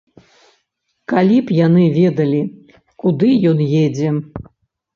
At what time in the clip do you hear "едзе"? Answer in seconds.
3.85-4.09